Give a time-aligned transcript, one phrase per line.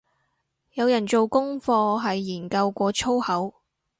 [0.73, 3.53] 有人做功課係研究過粗口